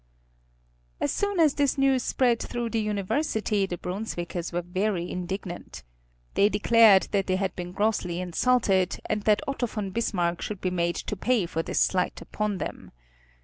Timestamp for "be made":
10.59-10.95